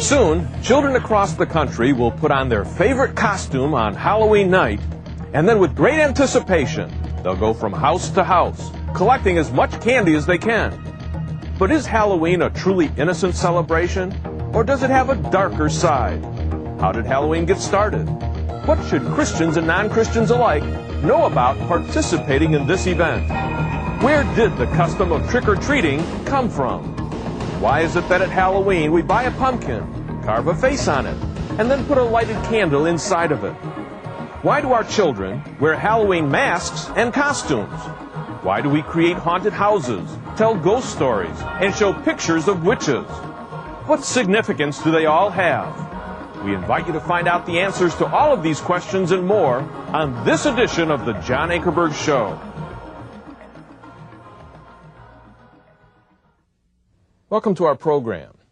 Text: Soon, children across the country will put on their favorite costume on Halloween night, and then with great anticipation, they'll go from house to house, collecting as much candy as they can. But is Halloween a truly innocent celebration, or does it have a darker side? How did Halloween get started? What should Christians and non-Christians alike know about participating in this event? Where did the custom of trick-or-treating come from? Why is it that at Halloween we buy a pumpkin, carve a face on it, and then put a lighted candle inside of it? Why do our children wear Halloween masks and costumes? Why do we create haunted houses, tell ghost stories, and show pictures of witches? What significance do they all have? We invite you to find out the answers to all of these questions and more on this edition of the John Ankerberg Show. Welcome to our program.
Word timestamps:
Soon, 0.00 0.48
children 0.62 0.96
across 0.96 1.34
the 1.34 1.44
country 1.44 1.92
will 1.92 2.10
put 2.10 2.30
on 2.30 2.48
their 2.48 2.64
favorite 2.64 3.14
costume 3.14 3.74
on 3.74 3.94
Halloween 3.94 4.50
night, 4.50 4.80
and 5.34 5.46
then 5.46 5.58
with 5.58 5.76
great 5.76 6.00
anticipation, 6.00 6.90
they'll 7.22 7.36
go 7.36 7.52
from 7.52 7.70
house 7.70 8.08
to 8.12 8.24
house, 8.24 8.72
collecting 8.94 9.36
as 9.36 9.52
much 9.52 9.78
candy 9.82 10.14
as 10.14 10.24
they 10.24 10.38
can. 10.38 10.72
But 11.58 11.70
is 11.70 11.84
Halloween 11.84 12.40
a 12.40 12.48
truly 12.48 12.90
innocent 12.96 13.34
celebration, 13.34 14.18
or 14.54 14.64
does 14.64 14.82
it 14.82 14.88
have 14.88 15.10
a 15.10 15.30
darker 15.30 15.68
side? 15.68 16.24
How 16.80 16.92
did 16.92 17.04
Halloween 17.04 17.44
get 17.44 17.58
started? 17.58 18.08
What 18.64 18.82
should 18.88 19.04
Christians 19.08 19.58
and 19.58 19.66
non-Christians 19.66 20.30
alike 20.30 20.64
know 21.04 21.26
about 21.26 21.58
participating 21.68 22.54
in 22.54 22.66
this 22.66 22.86
event? 22.86 23.28
Where 24.02 24.24
did 24.34 24.56
the 24.56 24.66
custom 24.74 25.12
of 25.12 25.28
trick-or-treating 25.28 26.02
come 26.24 26.48
from? 26.48 26.99
Why 27.60 27.80
is 27.80 27.94
it 27.94 28.08
that 28.08 28.22
at 28.22 28.30
Halloween 28.30 28.90
we 28.90 29.02
buy 29.02 29.24
a 29.24 29.30
pumpkin, 29.32 29.84
carve 30.24 30.46
a 30.46 30.54
face 30.54 30.88
on 30.88 31.04
it, 31.04 31.16
and 31.58 31.70
then 31.70 31.84
put 31.84 31.98
a 31.98 32.02
lighted 32.02 32.42
candle 32.44 32.86
inside 32.86 33.32
of 33.32 33.44
it? 33.44 33.52
Why 34.40 34.62
do 34.62 34.72
our 34.72 34.82
children 34.82 35.42
wear 35.60 35.76
Halloween 35.76 36.30
masks 36.30 36.88
and 36.96 37.12
costumes? 37.12 37.78
Why 38.42 38.62
do 38.62 38.70
we 38.70 38.80
create 38.80 39.18
haunted 39.18 39.52
houses, 39.52 40.08
tell 40.38 40.56
ghost 40.56 40.88
stories, 40.88 41.38
and 41.60 41.74
show 41.74 41.92
pictures 41.92 42.48
of 42.48 42.64
witches? 42.64 43.06
What 43.84 44.06
significance 44.06 44.82
do 44.82 44.90
they 44.90 45.04
all 45.04 45.28
have? 45.28 46.42
We 46.42 46.54
invite 46.54 46.86
you 46.86 46.94
to 46.94 47.00
find 47.00 47.28
out 47.28 47.44
the 47.44 47.60
answers 47.60 47.94
to 47.96 48.06
all 48.06 48.32
of 48.32 48.42
these 48.42 48.58
questions 48.58 49.12
and 49.12 49.26
more 49.26 49.58
on 49.92 50.24
this 50.24 50.46
edition 50.46 50.90
of 50.90 51.04
the 51.04 51.12
John 51.12 51.50
Ankerberg 51.50 51.92
Show. 51.92 52.40
Welcome 57.30 57.54
to 57.54 57.64
our 57.66 57.76
program. 57.76 58.39